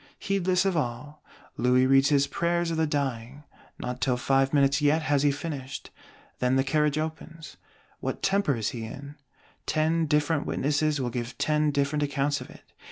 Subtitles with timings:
[0.17, 1.21] Heedless of all,
[1.57, 3.43] Louis reads his Prayers of the Dying;
[3.77, 5.91] not till five minutes yet has he finished;
[6.39, 7.55] then the Carriage opens.
[7.99, 9.15] What temper he is in?
[9.67, 12.63] Ten different witnesses will give ten different accounts of it.